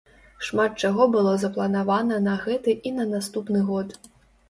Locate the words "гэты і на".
2.49-3.09